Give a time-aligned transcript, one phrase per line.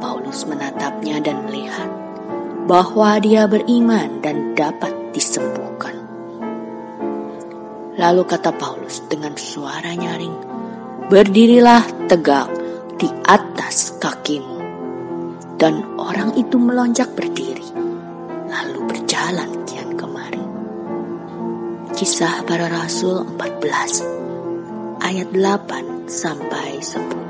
[0.00, 1.90] Paulus menatapnya dan melihat
[2.62, 5.98] bahwa dia beriman dan dapat disembuhkan.
[7.98, 10.36] Lalu kata Paulus dengan suara nyaring,
[11.10, 12.48] "Berdirilah tegak
[12.96, 14.58] di atas kakimu."
[15.58, 17.70] Dan orang itu melonjak berdiri,
[18.50, 20.42] lalu berjalan kian kemari.
[21.94, 24.02] Kisah para Rasul 14
[24.98, 27.22] ayat 8 sampai 10.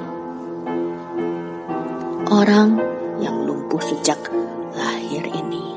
[2.33, 2.81] Orang
[3.21, 4.17] yang lumpuh sejak
[4.73, 5.77] lahir ini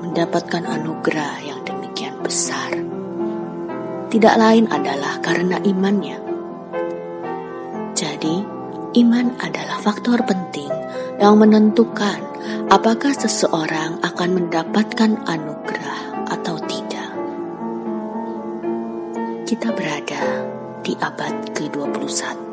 [0.00, 2.72] mendapatkan anugerah yang demikian besar.
[4.10, 6.18] Tidak lain adalah karena imannya.
[7.94, 8.42] Jadi,
[9.04, 10.72] iman adalah faktor penting
[11.20, 12.18] yang menentukan
[12.72, 17.10] apakah seseorang akan mendapatkan anugerah atau tidak.
[19.46, 20.22] Kita berada
[20.80, 22.50] di abad ke-21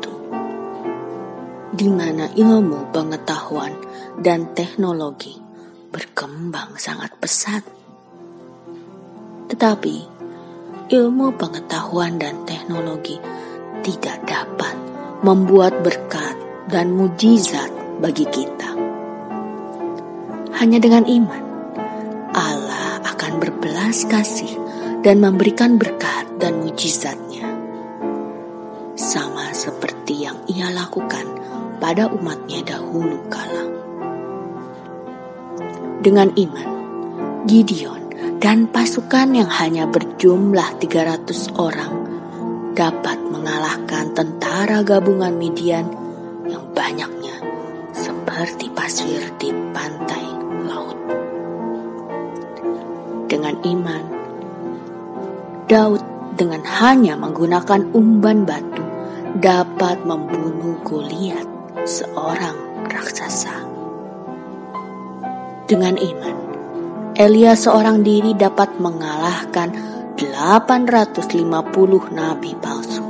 [1.78, 3.70] di mana ilmu pengetahuan
[4.18, 5.38] dan teknologi
[5.94, 7.62] berkembang sangat pesat.
[9.48, 9.96] Tetapi
[10.90, 13.16] ilmu pengetahuan dan teknologi
[13.86, 14.74] tidak dapat
[15.22, 16.34] membuat berkat
[16.68, 17.70] dan mujizat
[18.02, 18.74] bagi kita.
[20.58, 21.42] Hanya dengan iman,
[22.34, 24.50] Allah akan berbelas kasih
[25.06, 27.46] dan memberikan berkat dan mujizatnya.
[28.98, 31.24] Sama seperti yang ia lakukan
[31.78, 33.77] pada umatnya dahulu kala
[36.08, 36.68] dengan iman.
[37.44, 38.02] Gideon
[38.40, 41.92] dan pasukan yang hanya berjumlah 300 orang
[42.72, 45.84] dapat mengalahkan tentara gabungan Midian
[46.48, 47.36] yang banyaknya
[47.92, 50.24] seperti pasir di pantai
[50.64, 50.96] laut.
[53.28, 54.04] Dengan iman,
[55.68, 56.00] Daud
[56.40, 58.80] dengan hanya menggunakan umban batu
[59.44, 61.44] dapat membunuh Goliat,
[61.84, 62.56] seorang
[62.88, 63.67] raksasa.
[65.68, 66.36] Dengan iman,
[67.12, 69.68] Elia seorang diri dapat mengalahkan
[70.16, 73.04] 850 nabi palsu.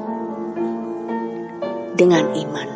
[1.95, 2.69] Dengan iman,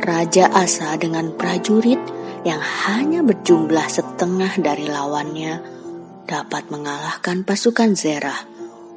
[0.00, 2.00] Raja Asa dengan prajurit
[2.48, 5.60] yang hanya berjumlah setengah dari lawannya
[6.24, 8.40] dapat mengalahkan pasukan Zerah,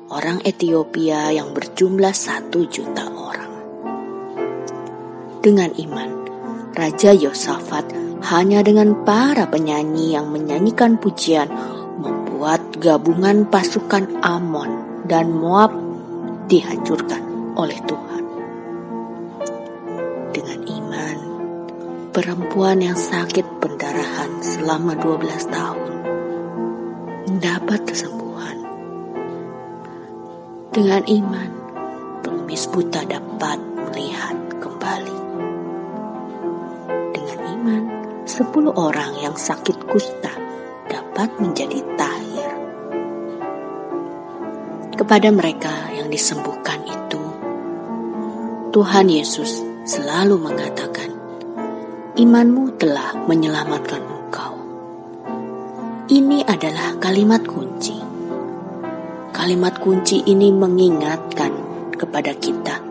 [0.07, 3.51] orang Ethiopia yang berjumlah satu juta orang.
[5.44, 6.22] Dengan iman,
[6.73, 7.85] Raja Yosafat
[8.34, 11.45] hanya dengan para penyanyi yang menyanyikan pujian
[12.01, 15.69] membuat gabungan pasukan Amon dan Moab
[16.50, 17.22] dihancurkan
[17.53, 18.23] oleh Tuhan.
[20.34, 21.17] Dengan iman,
[22.09, 25.93] perempuan yang sakit pendarahan selama 12 tahun
[27.29, 28.58] mendapat kesembuhan.
[30.73, 31.49] Dengan iman,
[32.26, 34.42] pengemis buta dapat melihat
[38.34, 40.34] 10 orang yang sakit kusta
[40.90, 42.50] dapat menjadi tahir.
[44.97, 47.22] Kepada mereka yang disembuhkan itu,
[48.74, 51.14] Tuhan Yesus selalu mengatakan,
[52.18, 54.58] "Imanmu telah menyelamatkan engkau."
[56.09, 58.02] Ini adalah kalimat kunci.
[59.29, 61.53] Kalimat kunci ini mengingatkan
[61.94, 62.82] kepada kita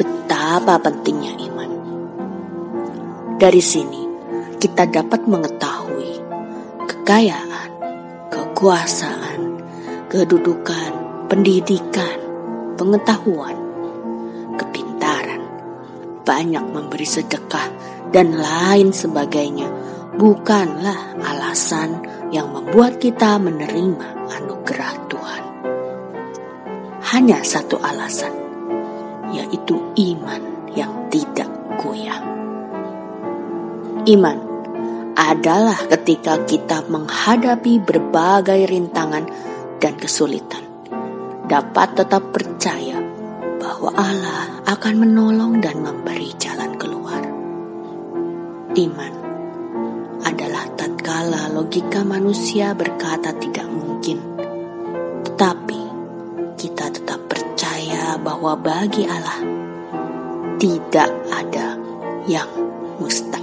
[0.00, 1.70] betapa pentingnya iman.
[3.36, 3.97] Dari sini,
[4.58, 6.18] kita dapat mengetahui
[6.90, 7.70] kekayaan,
[8.26, 9.62] kekuasaan,
[10.10, 10.92] kedudukan,
[11.30, 12.18] pendidikan,
[12.74, 13.54] pengetahuan,
[14.58, 15.42] kepintaran,
[16.26, 17.70] banyak memberi sedekah,
[18.10, 19.70] dan lain sebagainya
[20.18, 22.02] bukanlah alasan
[22.34, 25.44] yang membuat kita menerima anugerah Tuhan.
[27.14, 28.34] Hanya satu alasan,
[29.30, 30.42] yaitu iman
[30.74, 32.20] yang tidak goyah.
[34.08, 34.47] Iman
[35.18, 39.26] adalah ketika kita menghadapi berbagai rintangan
[39.82, 40.62] dan kesulitan,
[41.50, 43.02] dapat tetap percaya
[43.58, 47.18] bahwa Allah akan menolong dan memberi jalan keluar.
[48.78, 49.14] Iman
[50.22, 54.22] adalah tatkala logika manusia berkata tidak mungkin,
[55.26, 55.82] tetapi
[56.54, 59.42] kita tetap percaya bahwa bagi Allah
[60.62, 61.74] tidak ada
[62.30, 62.46] yang
[63.02, 63.37] mustahil.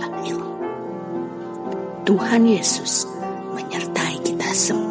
[2.06, 3.10] Tuhan Yesus
[3.58, 4.85] menyertai kita semua.